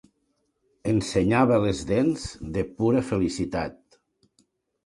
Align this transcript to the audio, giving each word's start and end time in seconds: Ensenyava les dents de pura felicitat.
Ensenyava 0.93 1.59
les 1.67 1.83
dents 1.91 2.25
de 2.57 2.65
pura 2.81 3.07
felicitat. 3.13 3.79